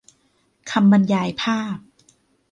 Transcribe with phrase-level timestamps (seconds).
[0.71, 1.77] คำบรรยายภาพ